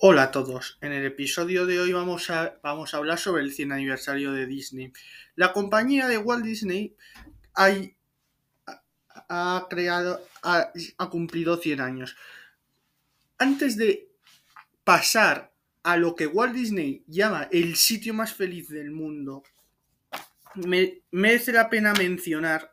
[0.00, 3.52] Hola a todos, en el episodio de hoy vamos a, vamos a hablar sobre el
[3.52, 4.92] 100 aniversario de Disney.
[5.34, 6.94] La compañía de Walt Disney
[7.56, 7.72] ha,
[9.68, 12.16] creado, ha, ha cumplido 100 años.
[13.38, 14.08] Antes de
[14.84, 19.42] pasar a lo que Walt Disney llama el sitio más feliz del mundo,
[20.54, 22.72] me, merece la pena mencionar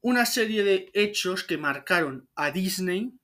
[0.00, 3.19] una serie de hechos que marcaron a Disney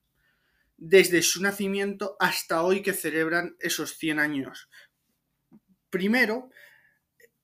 [0.77, 4.69] desde su nacimiento hasta hoy que celebran esos 100 años.
[5.91, 6.51] Primero,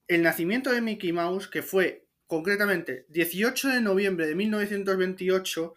[0.06, 5.74] el nacimiento de Mickey Mouse, que fue concretamente 18 de noviembre de 1928,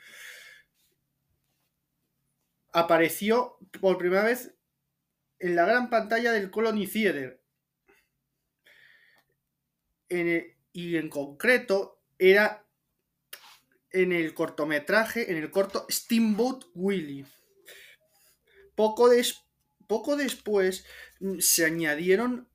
[2.73, 4.53] apareció por primera vez
[5.39, 7.41] en la gran pantalla del Colony Theater.
[10.09, 12.67] Y en concreto era
[13.91, 17.25] en el cortometraje, en el corto Steamboat Willie.
[18.75, 19.43] Poco, des,
[19.87, 20.85] poco después
[21.19, 22.47] mm, se añadieron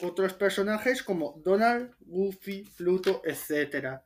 [0.00, 4.00] otros personajes como Donald, Goofy, Pluto, etc.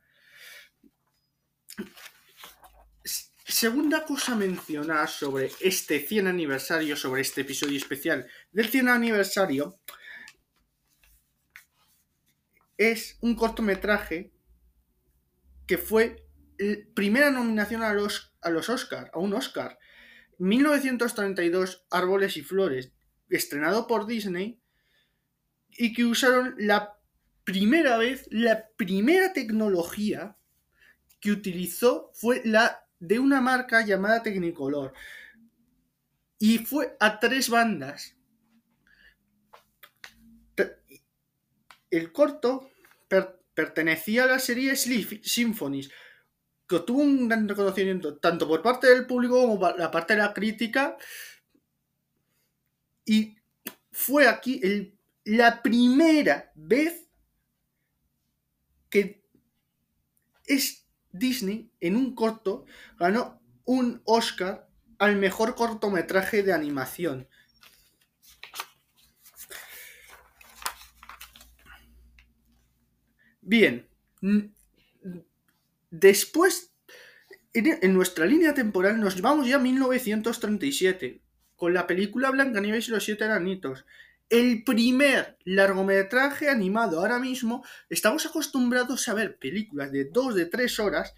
[3.47, 9.79] Segunda cosa a mencionar sobre este 100 aniversario, sobre este episodio especial del 100 aniversario,
[12.77, 14.31] es un cortometraje
[15.65, 16.27] que fue
[16.93, 19.79] primera nominación a los, a los a un Oscar.
[20.37, 22.91] 1932 Árboles y Flores,
[23.29, 24.59] estrenado por Disney,
[25.69, 26.97] y que usaron la
[27.43, 30.37] primera vez, la primera tecnología
[31.19, 34.93] que utilizó fue la de una marca llamada Technicolor.
[36.39, 38.15] Y fue a tres bandas.
[41.89, 42.69] El corto
[43.53, 45.89] pertenecía a la serie Symphonies,
[46.67, 50.19] que obtuvo un gran reconocimiento tanto por parte del público como por la parte de
[50.19, 50.97] la crítica.
[53.05, 53.37] Y
[53.91, 57.07] fue aquí el, la primera vez
[58.89, 59.23] que
[60.45, 62.65] es Disney en un corto
[62.97, 64.67] ganó un Oscar
[64.97, 67.27] al mejor cortometraje de animación.
[73.41, 73.87] Bien,
[75.89, 76.73] Después,
[77.53, 81.21] en nuestra línea temporal, nos vamos ya a 1937,
[81.55, 83.85] con la película Blancanieves y los siete enanitos.
[84.29, 90.79] El primer largometraje animado ahora mismo, estamos acostumbrados a ver películas de dos, de tres
[90.79, 91.15] horas,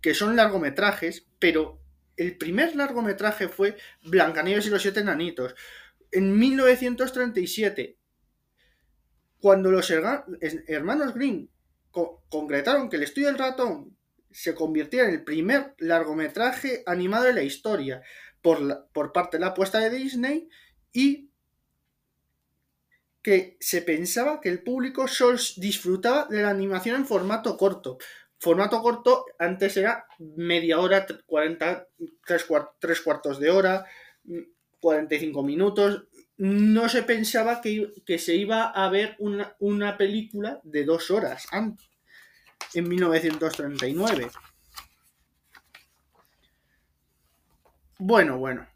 [0.00, 1.80] que son largometrajes, pero
[2.16, 5.54] el primer largometraje fue Blancanieves y los siete enanitos.
[6.10, 7.96] En 1937,
[9.38, 11.50] cuando los hermanos Green
[12.28, 13.96] concretaron que el estudio del ratón
[14.30, 18.02] se convirtiera en el primer largometraje animado de la historia
[18.42, 20.48] por, por parte de la apuesta de Disney
[20.92, 21.30] y
[23.22, 27.96] que se pensaba que el público solo disfrutaba de la animación en formato corto.
[28.38, 31.88] Formato corto antes era media hora, 40,
[32.26, 33.86] tres, cuartos de hora,
[34.80, 36.04] 45 minutos.
[36.36, 41.46] No se pensaba que, que se iba a ver una, una película de dos horas
[41.52, 41.88] antes
[42.74, 44.30] en 1939.
[47.98, 48.66] Bueno, bueno.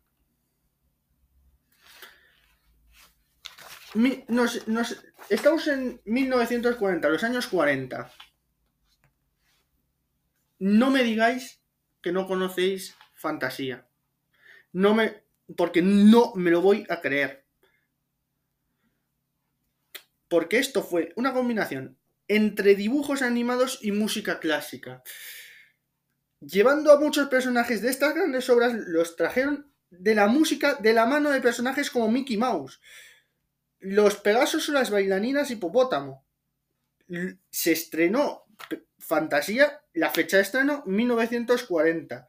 [5.28, 8.12] estamos en 1940, los años 40.
[10.60, 11.60] No me digáis
[12.00, 13.86] que no conocéis fantasía.
[14.72, 15.22] No me.
[15.56, 17.47] Porque no me lo voy a creer.
[20.28, 25.02] Porque esto fue una combinación entre dibujos animados y música clásica.
[26.40, 31.06] Llevando a muchos personajes de estas grandes obras, los trajeron de la música de la
[31.06, 32.80] mano de personajes como Mickey Mouse,
[33.80, 36.24] los Pegasos o las bailaninas hipopótamo.
[37.50, 38.44] Se estrenó
[38.98, 42.26] Fantasía, la fecha de estreno 1940,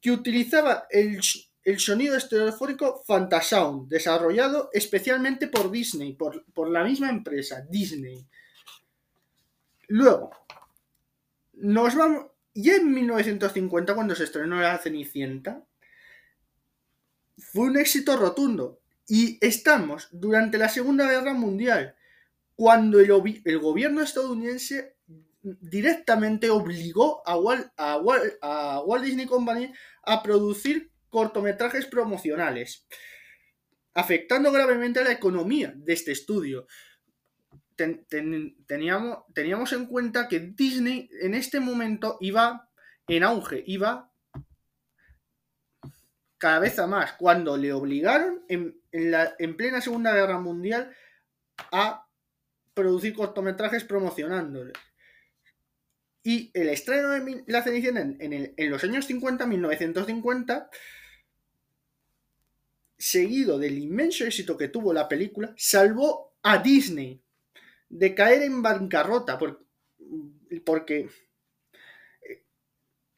[0.00, 1.20] que utilizaba el,
[1.64, 8.26] el sonido estereofónico Fantasound, desarrollado especialmente por Disney, por, la misma empresa, Disney.
[9.88, 10.30] Luego,
[11.54, 12.26] nos vamos.
[12.54, 15.64] Ya en 1950, cuando se estrenó La Cenicienta,
[17.38, 18.80] fue un éxito rotundo.
[19.08, 21.96] Y estamos durante la Segunda Guerra Mundial,
[22.54, 24.96] cuando el, gobierno estadounidense
[25.42, 27.36] directamente obligó a
[27.78, 27.96] a
[28.82, 29.72] Walt Disney Company
[30.04, 32.88] a producir cortometrajes promocionales,
[33.94, 36.66] afectando gravemente a la economía de este estudio
[37.76, 42.68] teníamos, en cuenta que Disney en este momento iba
[43.08, 44.10] en auge, iba
[46.38, 50.94] cada vez a más, cuando le obligaron en, en plena Segunda Guerra Mundial
[51.70, 52.06] a
[52.74, 54.74] producir cortometrajes promocionándoles.
[56.24, 60.70] Y el estreno de La Cenicienta en, en, los años 50, 1950,
[63.02, 67.20] seguido del inmenso éxito que tuvo la película, salvó a Disney
[67.88, 69.38] de caer en bancarrota
[70.64, 71.08] porque
[72.22, 72.44] eh,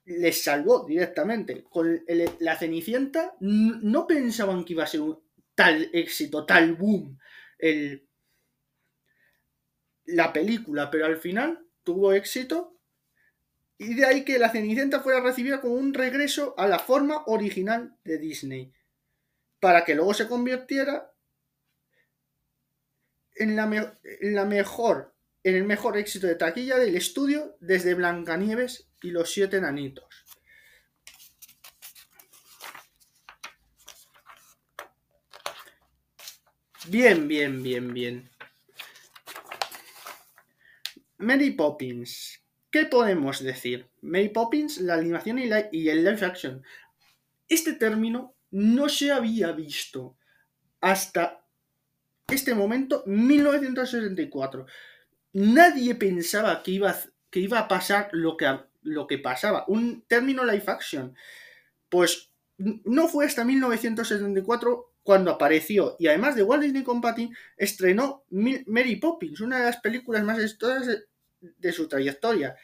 [0.07, 1.65] les salvó directamente.
[1.65, 2.03] Con
[2.41, 5.21] la Cenicienta no pensaban que iba a ser un
[5.55, 7.19] tal éxito, tal boom
[10.07, 12.79] la película, pero al final tuvo éxito
[13.79, 17.97] y de ahí que la Cenicienta fuera recibida como un regreso a la forma original
[18.05, 18.73] de Disney,
[19.65, 21.11] para que luego se convirtiera
[23.35, 23.65] en la,
[24.45, 30.05] mejor, en el mejor éxito de taquilla del estudio desde Blancanieves y los siete enanitos.
[36.89, 38.31] Bien, bien, bien, bien.
[41.17, 42.45] Mary Poppins.
[42.71, 43.89] ¿Qué podemos decir?
[44.03, 46.63] Mary Poppins, la animación y el live action.
[47.49, 50.17] Este término no se había visto
[50.81, 51.45] hasta
[52.29, 54.67] este momento, 1964.
[55.33, 56.95] Nadie pensaba que iba,
[57.31, 58.47] que iba a pasar lo que,
[58.83, 59.65] lo que pasaba.
[59.67, 61.17] Un término live action.
[61.89, 65.97] Pues no fue hasta 1974 cuando apareció.
[65.99, 71.03] Y además de Walt Disney Company, estrenó Mary Poppins, una de las películas más exitosas
[71.41, 72.55] de, su trayectoria.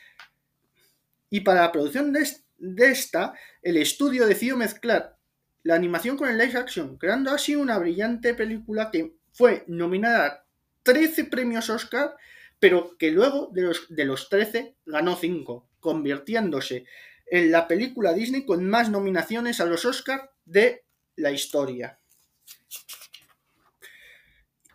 [1.30, 2.28] Y para la producción de,
[2.58, 5.18] de esta, el estudio decidió mezclar
[5.62, 10.44] la animación con el live action, creando así una brillante película que fue nominada a
[10.82, 12.16] 13 premios Oscar,
[12.58, 16.86] pero que luego de los, de los 13 ganó 5, convirtiéndose
[17.26, 20.84] en la película Disney con más nominaciones a los Oscar de
[21.16, 21.98] la historia.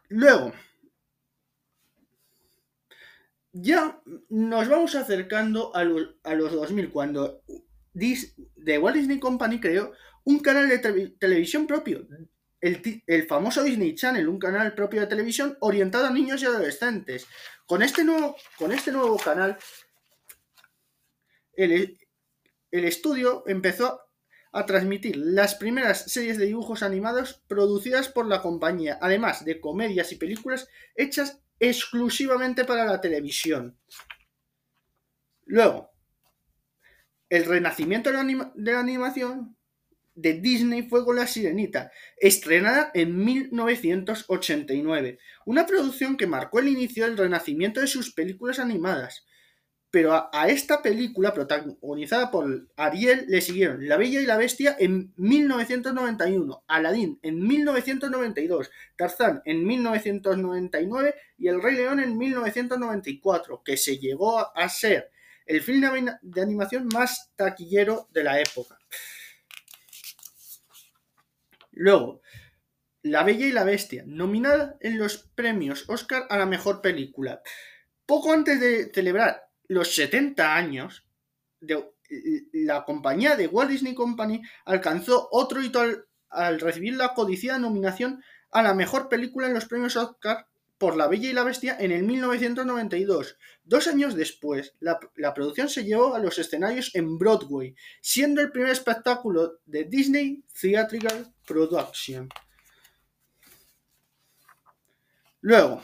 [0.07, 0.53] Luego,
[3.51, 7.41] ya nos vamos acercando a, los 2000, cuando
[7.93, 9.93] The Walt Disney Company creó
[10.25, 10.79] un canal de
[11.17, 12.05] televisión propio
[12.61, 17.27] el, famoso Disney Channel, un canal propio de televisión orientado a niños y adolescentes.
[17.67, 19.57] Con este nuevo, con este nuevo canal,
[21.53, 21.99] el,
[22.71, 24.01] el estudio empezó
[24.51, 30.11] a transmitir las primeras series de dibujos animados producidas por la compañía, además de comedias
[30.11, 33.77] y películas hechas exclusivamente para la televisión.
[35.45, 35.91] Luego,
[37.29, 39.54] el renacimiento de la, animación
[40.15, 47.05] de Disney fue con La Sirenita, estrenada en 1989, una producción que marcó el inicio
[47.05, 49.25] del renacimiento de sus películas animadas.
[49.91, 55.13] Pero a, esta película, protagonizada por Ariel, le siguieron La Bella y la Bestia en
[55.15, 63.97] 1991, Aladdin en 1992, Tarzán en 1999 y El Rey León en 1994, que se
[63.97, 65.11] llegó a ser
[65.45, 68.77] el film de animación más taquillero de la época.
[71.75, 72.21] Luego,
[73.03, 77.41] La Bella y la Bestia, nominada en los premios Oscar a la mejor película.
[78.05, 81.05] Poco antes de celebrar los 70 años,
[81.59, 81.83] de,
[82.53, 85.83] la compañía de Walt Disney Company alcanzó otro hito
[86.29, 91.07] al recibir la codiciada nominación a la mejor película en los premios Oscar por La
[91.07, 93.37] Bella y la Bestia en el 1992.
[93.63, 94.99] Dos años después, la,
[95.33, 101.33] producción se llevó a los escenarios en Broadway, siendo el primer espectáculo de Disney Theatrical
[101.47, 102.29] Production.
[105.41, 105.81] Luego,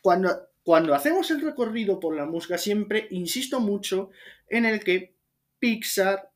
[0.00, 4.10] cuando, cuando hacemos el recorrido por la música, siempre insisto mucho
[4.48, 5.14] en el que
[5.58, 6.30] Pixar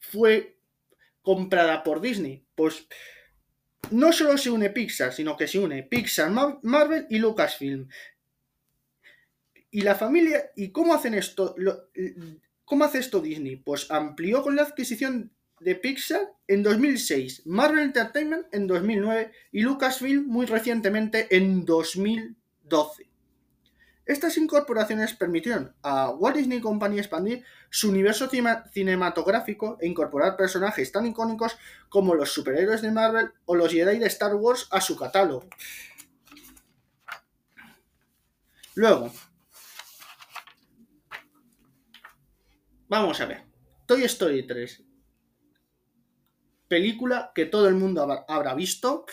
[0.00, 0.58] fue
[1.22, 2.44] comprada por Disney.
[2.54, 2.88] Pues
[3.90, 6.30] no solo se une Pixar, sino que se une Pixar,
[6.62, 7.88] Marvel y Lucasfilm.
[9.70, 11.54] Y la familia, ¿y cómo hacen esto?
[12.64, 13.56] ¿Cómo hace esto Disney?
[13.56, 20.26] Pues amplió con la adquisición de Pixar en 2006, Marvel Entertainment en 2009 y Lucasfilm
[20.26, 23.07] muy recientemente en 2012.
[24.08, 28.26] Estas incorporaciones permitieron a Walt Disney Company expandir su universo
[28.72, 31.58] cinematográfico e incorporar personajes tan icónicos
[31.90, 35.46] como los superhéroes de Marvel o los Jedi de Star Wars a su catálogo.
[38.76, 39.12] Luego,
[42.88, 43.44] vamos a ver.
[43.84, 44.84] Toy Story 3.
[46.66, 49.04] Película que todo el mundo habrá visto.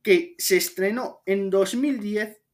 [0.00, 2.45] Que se estrenó en 2010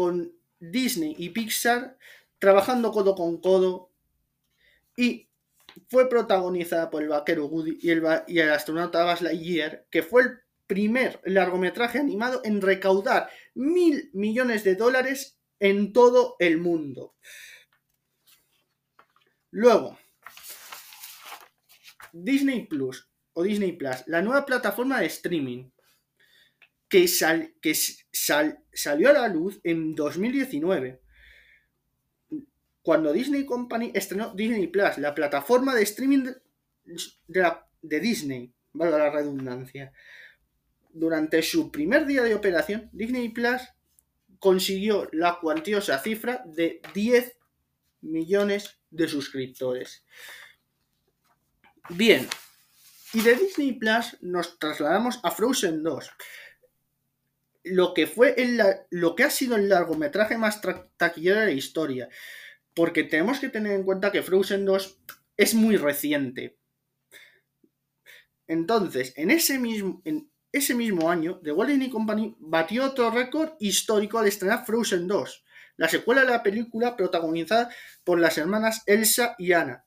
[0.00, 1.98] con Disney y Pixar
[2.38, 3.90] trabajando codo con codo
[4.96, 5.28] y
[5.88, 11.20] fue protagonizada por el vaquero Woody y el, astronauta Buzz Lightyear, que fue el primer
[11.26, 17.14] largometraje animado en recaudar mil millones de dólares en todo el mundo.
[19.50, 19.98] Luego,
[22.10, 25.68] Disney Plus o Disney Plus, la nueva plataforma de streaming
[26.90, 27.08] que,
[27.62, 27.74] que
[28.72, 31.00] salió a la luz en 2019
[32.82, 36.24] cuando Disney Company estrenó Disney Plus, la plataforma de streaming
[37.28, 39.92] de, de Disney, valga la redundancia.
[40.92, 43.62] Durante su primer día de operación, Disney Plus
[44.38, 47.36] consiguió la cuantiosa cifra de 10
[48.00, 50.02] millones de suscriptores.
[51.90, 52.26] Bien,
[53.12, 56.10] y de Disney Plus nos trasladamos a Frozen 2.
[57.62, 58.34] Lo que fue
[58.90, 60.60] lo que ha sido el largometraje más
[60.96, 62.08] taquillero de la historia.
[62.74, 64.98] Porque tenemos que tener en cuenta que Frozen 2
[65.36, 66.56] es muy reciente.
[68.46, 74.18] Entonces, en ese mismo, en ese mismo año, The Walt Company batió otro récord histórico
[74.18, 75.44] al estrenar Frozen 2,
[75.76, 77.70] la secuela de la película protagonizada
[78.02, 79.84] por las hermanas Elsa y Anna,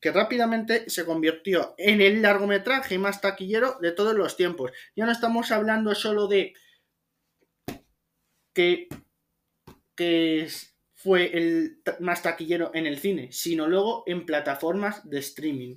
[0.00, 4.72] que rápidamente se convirtió en el largometraje más taquillero de todos los tiempos.
[4.94, 6.54] Ya no estamos hablando solo de
[8.56, 10.48] que,
[10.94, 15.76] fue el más taquillero en el cine, sino luego en plataformas de streaming.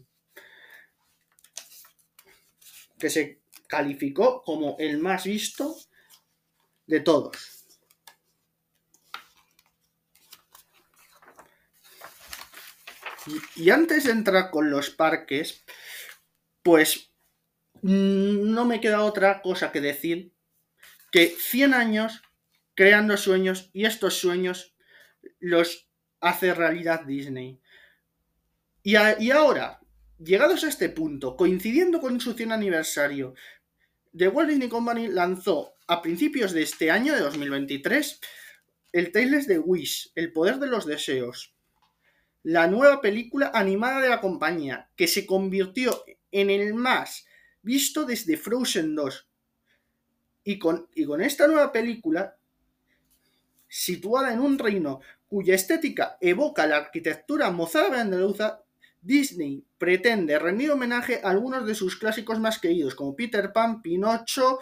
[2.98, 5.78] Que se calificó como el más visto
[6.88, 7.68] de todos.
[13.56, 15.64] Y, antes de entrar con los parques,
[16.64, 17.12] pues
[17.82, 20.34] mm, no me queda otra cosa que decir
[21.12, 22.22] que 100 años
[22.80, 24.74] creando sueños y estos sueños
[25.42, 25.90] los
[26.22, 27.60] hace realidad Disney.
[28.84, 29.82] Y, ahora,
[30.18, 33.34] llegados a este punto, coincidiendo con su 100 aniversario,
[34.16, 38.22] The Walt Disney Company lanzó a principios de este año, de 2023,
[38.94, 41.54] el Tales de Wish, El Poder de los Deseos,
[42.44, 47.26] la nueva película animada de la compañía, que se convirtió en el más
[47.62, 49.28] visto desde Frozen 2.
[50.46, 52.39] Y con, y con esta nueva película,
[53.70, 58.64] situada en un reino cuya estética evoca la arquitectura mozárabe andaluza,
[59.02, 64.60] Disney pretende rendir homenaje a algunos de sus clásicos más queridos, como Peter Pan, Pinocho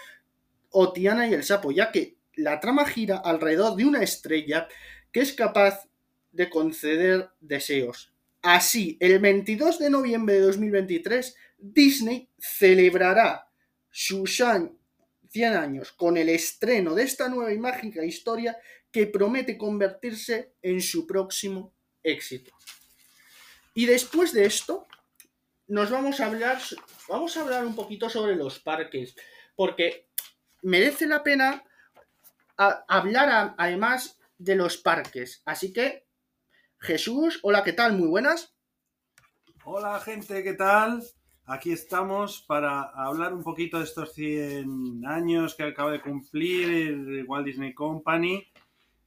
[0.70, 4.68] o Tiana y el Sapo, ya que la trama gira alrededor de una estrella
[5.12, 5.88] que es capaz
[6.32, 8.14] de conceder deseos.
[8.44, 13.48] Así, el 22 de noviembre de 2023, Disney celebrará
[13.90, 14.44] sus
[15.30, 18.58] 100 años con el estreno de esta nueva y mágica historia
[18.92, 22.52] que promete convertirse en su próximo éxito.
[23.74, 24.88] Y después de esto,
[25.68, 26.60] nos vamos a hablar,
[27.08, 29.16] vamos a hablar un poquito sobre los parques,
[29.56, 30.08] porque
[30.62, 31.64] merece la pena
[32.58, 35.42] hablar además de los parques.
[35.46, 36.08] Así que,
[36.80, 37.98] Jesús, hola, ¿qué tal?
[37.98, 38.56] Muy buenas.
[39.64, 41.04] Hola, gente, ¿qué tal?
[41.46, 47.26] Aquí estamos para hablar un poquito de estos 100 años que acaba de cumplir el
[47.26, 48.52] Walt Disney Company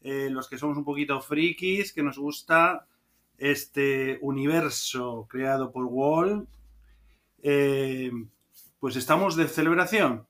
[0.02, 2.86] eh, los que somos un poquito frikis, que nos gusta
[3.36, 6.48] este universo creado por Walt,
[7.42, 8.10] eh,
[8.78, 10.26] pues estamos de celebración.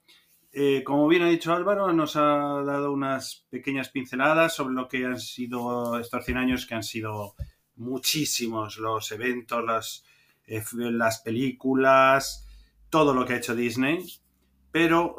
[0.52, 5.04] Eh, como bien ha dicho Álvaro, nos ha dado unas pequeñas pinceladas sobre lo que
[5.06, 7.34] han sido estos 100 años, que han sido
[7.76, 10.04] muchísimos los eventos, las,
[10.74, 12.46] las películas,
[12.90, 14.04] todo lo que ha hecho Disney.
[14.72, 15.16] Pero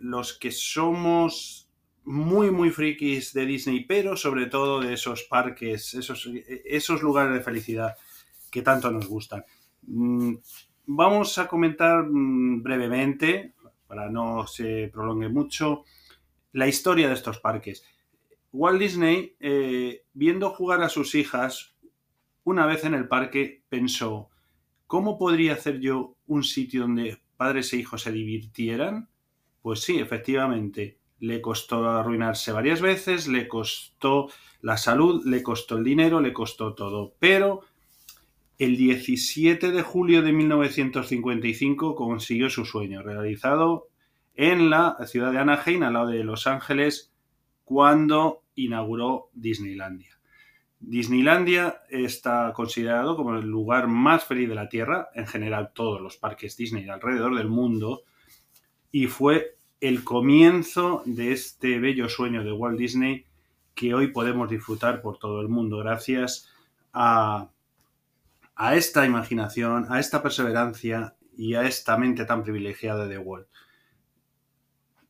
[0.00, 1.65] los que somos
[2.06, 6.28] muy, muy frikis de Disney, pero sobre todo de esos parques, esos,
[6.64, 7.96] esos lugares de felicidad
[8.50, 9.44] que tanto nos gustan.
[9.82, 10.34] Mm,
[10.86, 13.54] vamos a comentar mm, brevemente,
[13.86, 15.84] para no se prolongue mucho,
[16.52, 17.84] la historia de estos parques.
[18.52, 21.74] Walt Disney, eh, viendo jugar a sus hijas,
[22.44, 24.30] una vez en el parque pensó,
[24.86, 29.08] ¿cómo podría hacer yo un sitio donde padres e hijos se divirtieran?
[29.60, 34.28] Pues sí, efectivamente, le costó arruinarse varias veces, le costó
[34.60, 37.14] la salud, le costó el dinero, le costó todo.
[37.18, 37.62] Pero
[38.58, 43.88] el 17 de julio de 1955 consiguió su sueño, realizado
[44.34, 47.12] en la ciudad de Anaheim, al lado de Los Ángeles,
[47.64, 50.18] cuando inauguró Disneylandia.
[50.78, 56.16] Disneylandia está considerado como el lugar más feliz de la Tierra, en general todos los
[56.16, 58.02] parques Disney alrededor del mundo,
[58.92, 63.26] y fue el comienzo de este bello sueño de Walt Disney
[63.74, 66.48] que hoy podemos disfrutar por todo el mundo gracias
[66.92, 67.50] a,
[68.54, 73.46] a esta imaginación, a esta perseverancia y a esta mente tan privilegiada de Walt.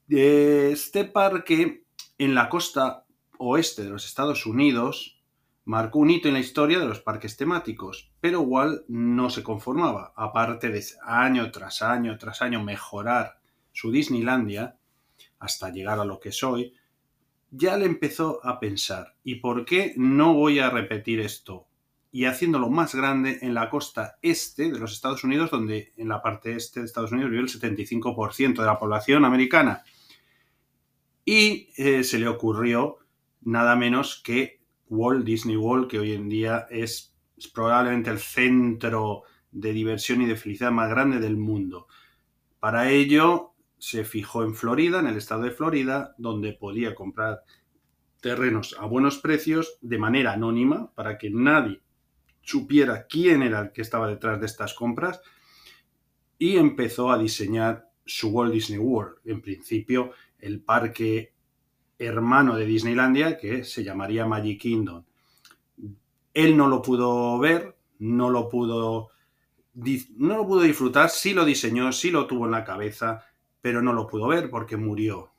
[0.08, 1.84] Este parque
[2.18, 3.04] en la costa
[3.38, 5.22] oeste de los Estados Unidos
[5.64, 10.12] marcó un hito en la historia de los parques temáticos, pero Walt no se conformaba.
[10.16, 13.38] Aparte de año tras año tras año mejorar
[13.76, 14.78] su Disneylandia
[15.38, 16.72] hasta llegar a lo que soy,
[17.50, 21.66] ya le empezó a pensar, ¿y por qué no voy a repetir esto?
[22.10, 26.22] Y haciéndolo más grande en la costa este de los Estados Unidos, donde en la
[26.22, 29.84] parte este de Estados Unidos vive el 75% de la población americana.
[31.26, 32.96] Y eh, se le ocurrió
[33.42, 37.14] nada menos que Walt Disney World, que hoy en día es,
[37.52, 41.88] probablemente el centro de diversión y de felicidad más grande del mundo.
[42.58, 47.42] Para ello se fijó en Florida, en el estado de Florida, donde podía comprar
[48.20, 51.80] terrenos a buenos precios de manera anónima para que nadie
[52.42, 55.20] supiera quién era el que estaba detrás de estas compras
[56.38, 59.18] y empezó a diseñar su Walt Disney World.
[59.24, 61.34] En principio, el parque
[61.98, 65.04] hermano de Disneylandia que se llamaría Magic Kingdom.
[66.34, 69.08] Él no lo pudo ver, no lo pudo,
[69.74, 73.24] no lo pudo disfrutar, sí lo diseñó, sí lo tuvo en la cabeza,
[73.66, 75.32] pero no lo pudo ver porque murió.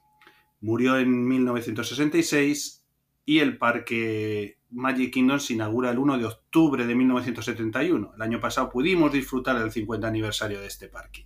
[0.59, 2.85] Murió en 1966
[3.23, 8.11] y el parque Magic Kingdom se inaugura el 1 de octubre de 1971.
[8.17, 11.25] El año pasado pudimos disfrutar del 50 aniversario de este parque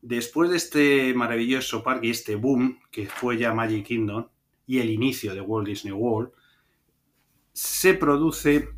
[0.00, 4.28] después de este maravilloso parque y este boom que fue ya Magic Kingdom
[4.64, 6.30] y el inicio de Walt Disney World,
[7.52, 8.68] se produce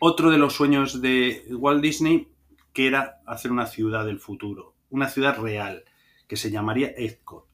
[0.00, 2.28] otro de los sueños de Walt Disney,
[2.74, 5.84] que era hacer una ciudad del futuro, una ciudad real,
[6.28, 7.46] que se llamaría Epcot.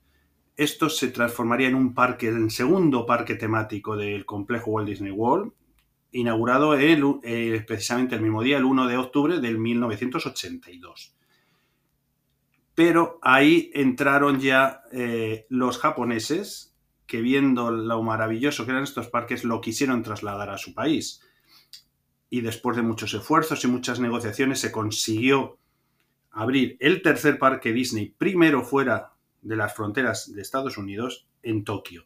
[0.56, 5.52] Esto se transformaría en un parque, en segundo parque temático del complejo Walt Disney World,
[6.12, 11.16] inaugurado el, eh, precisamente el mismo día, el 1 de octubre del 1982
[12.76, 19.44] pero ahí entraron ya eh, los japoneses que viendo lo maravilloso que eran estos parques
[19.44, 21.22] lo quisieron trasladar a su país.
[22.28, 25.58] Y después de muchos esfuerzos y muchas negociaciones se consiguió
[26.36, 32.04] abrir el tercer parque Disney primero fuera de las fronteras de Estados Unidos en Tokio.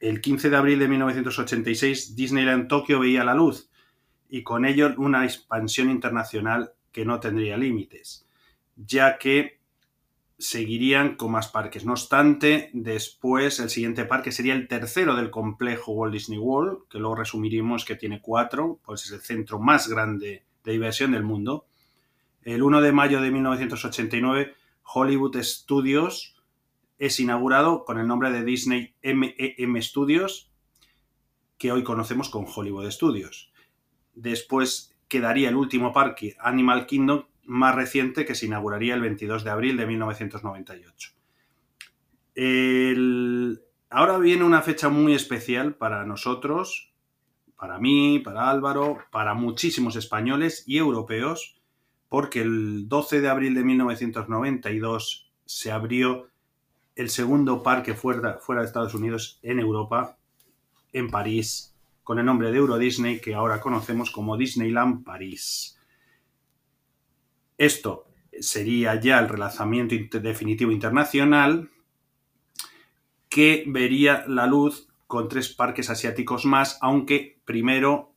[0.00, 3.70] El 15 de abril de 1986 Disneyland Tokio veía la luz
[4.28, 8.26] y con ello una expansión internacional que no tendría límites,
[8.74, 9.60] ya que
[10.36, 11.84] seguirían con más parques.
[11.84, 16.98] No obstante, después el siguiente parque sería el tercero del complejo Walt Disney World, que
[16.98, 21.66] luego resumiríamos que tiene cuatro, pues es el centro más grande de diversión del mundo.
[22.42, 26.36] El 1 de mayo de 1989, Hollywood Studios
[26.98, 30.50] es inaugurado con el nombre de Disney MEM Studios,
[31.58, 33.52] que hoy conocemos con Hollywood Studios.
[34.14, 39.50] Después quedaría el último parque, Animal Kingdom, más reciente que se inauguraría el 22 de
[39.50, 41.12] abril de 1998.
[43.90, 46.92] Ahora viene una fecha muy especial para nosotros,
[47.56, 51.59] para mí, para Álvaro, para muchísimos españoles y europeos,
[52.10, 56.28] porque el 12 de abril de 1992 se abrió
[56.96, 60.18] el segundo parque fuera, de Estados Unidos en Europa,
[60.92, 65.78] en París, con el nombre de Euro Disney, que ahora conocemos como Disneyland París.
[67.56, 68.08] Esto
[68.40, 71.70] sería ya el relanzamiento definitivo internacional
[73.28, 78.14] que vería la luz con tres parques asiáticos más, aunque primero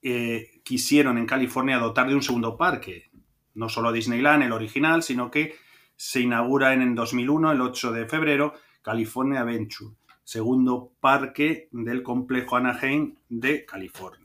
[0.00, 3.10] eh, quisieron en California dotar de un segundo parque,
[3.54, 5.54] no solo Disneyland, el original, sino que
[5.94, 12.56] se inaugura en el 2001, el 8 de febrero, California Adventure, segundo parque del complejo
[12.56, 14.24] Anaheim de California.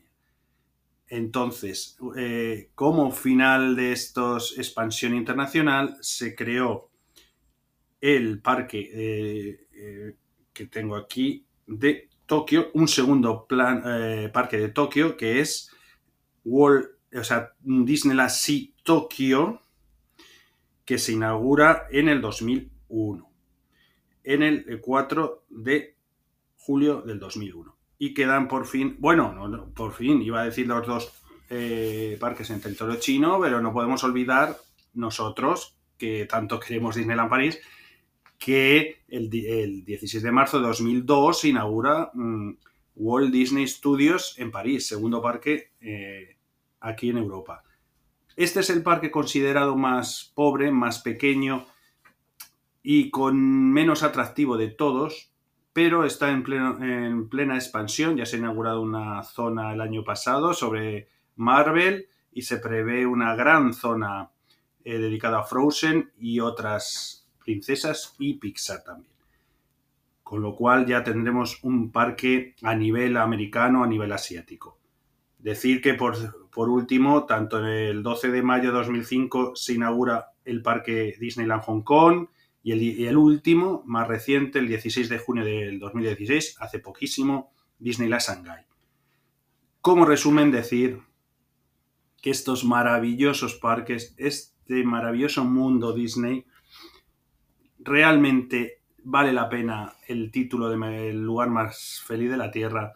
[1.08, 6.90] Entonces, eh, como final de estos expansión internacional, se creó
[8.00, 10.16] el parque eh, eh,
[10.54, 15.72] que tengo aquí de Tokio, un segundo plan, parque de Tokio que es
[17.62, 19.62] Disneyland Sea Tokio,
[20.86, 23.32] que se inaugura en el 2001,
[24.24, 25.96] en el 4 de
[26.58, 30.88] julio del 2001 y quedan por fin, bueno, no, por fin, iba a decir los
[30.88, 31.12] dos
[31.50, 34.58] eh, parques en territorio chino, pero no podemos olvidar
[34.94, 37.60] nosotros, que tanto queremos Disneyland París,
[38.38, 42.52] que el, 16 de marzo de 2002 se inaugura mm,
[43.00, 46.38] Walt Disney Studios en París, segundo parque eh,
[46.82, 47.64] aquí en Europa.
[48.36, 51.66] Este es el parque considerado más pobre, más pequeño
[52.84, 55.32] y con menos atractivo de todos,
[55.72, 58.18] pero está en, plena expansión.
[58.18, 61.08] Ya se ha inaugurado una zona el año pasado sobre
[61.38, 64.32] Marvel y se prevé una gran zona
[64.84, 69.09] eh, dedicada a Frozen y otras princesas y Pixar también.
[70.30, 74.78] Con lo cual ya tendremos un parque a nivel americano, a nivel asiático.
[75.40, 80.62] Decir que por, por último, tanto el 12 de mayo de 2005 se inaugura el
[80.62, 82.28] parque Disneyland Hong Kong
[82.62, 87.52] y el, y el, último, más reciente, el 16 de junio del 2016, hace poquísimo,
[87.80, 88.68] Disneyland Shanghai.
[89.82, 91.02] Como resumen, decir
[92.22, 96.46] que estos maravillosos parques, este maravilloso mundo Disney,
[97.80, 102.94] realmente vale la pena el título de el lugar más feliz de la Tierra.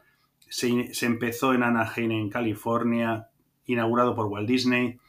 [0.49, 3.29] Se, se empezó en Anaheim, en California,
[3.65, 4.99] inaugurado por Walt Disney.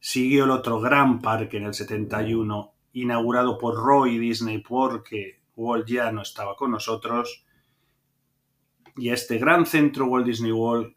[0.00, 6.10] Siguió el otro gran parque en el 71, inaugurado por Roy Disney porque Walt ya
[6.12, 7.44] no estaba con nosotros.
[8.96, 10.94] Y este gran centro Walt Disney World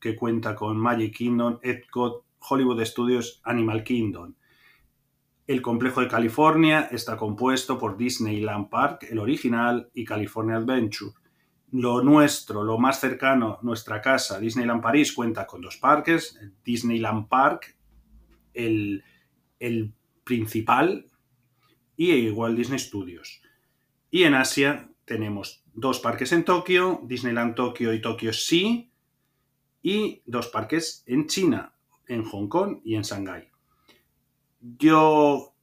[0.00, 4.34] que cuenta con Magic Kingdom, Epcot, Hollywood Studios, Animal Kingdom.
[5.48, 11.12] El complejo de California está compuesto por Disneyland Park, el original, y California Adventure.
[11.72, 16.38] Lo nuestro, lo más cercano, nuestra casa, Disneyland París, cuenta con dos parques.
[16.62, 17.78] Disneyland Park,
[18.52, 19.02] el,
[20.22, 21.06] principal,
[21.96, 23.40] y igual Disney Studios.
[24.10, 28.84] Y en Asia tenemos dos parques en Tokio, Disneyland Tokio y Tokyo Sea,
[29.80, 31.74] y dos parques en China,
[32.06, 33.48] en Hong Kong y en Shanghái.
[34.60, 35.54] Yo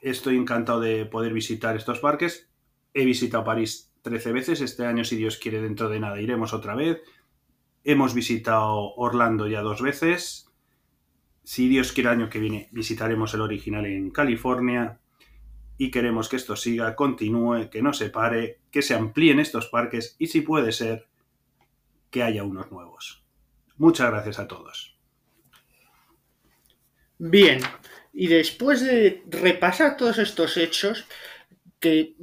[0.00, 2.48] estoy encantado de poder visitar estos parques.
[2.94, 4.60] He visitado París 13 veces.
[4.60, 7.00] Este año, si Dios quiere, dentro de nada iremos otra vez.
[7.84, 10.50] Hemos visitado Orlando ya dos veces.
[11.42, 15.00] Si Dios quiere, año que viene visitaremos el original en California.
[15.78, 20.16] Y queremos que esto siga, continúe, que no se pare, que se amplíen estos parques
[20.18, 21.08] y, si puede ser,
[22.10, 23.24] que haya unos nuevos.
[23.76, 24.98] Muchas gracias a todos.
[27.18, 27.60] Bien,
[28.18, 31.04] y después de repasar todos estos hechos,
[31.78, 32.14] que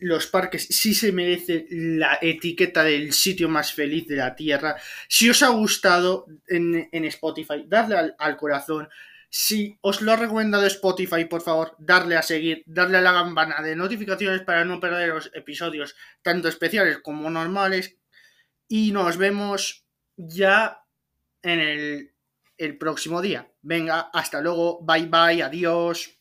[0.00, 1.66] los parques sí se merecen
[1.98, 4.76] la etiqueta del sitio más feliz de la Tierra.
[5.08, 8.88] Si os ha gustado en, Spotify, dadle al, corazón.
[9.28, 13.60] Si os lo ha recomendado Spotify, por favor, darle a seguir, darle a la campana
[13.60, 17.98] de notificaciones para no perder los episodios, tanto especiales como normales.
[18.68, 19.84] Y nos vemos
[20.16, 20.80] ya
[21.42, 22.10] en
[22.56, 23.50] el próximo día.
[23.68, 26.16] Venga, hasta luego, bye bye, adiós.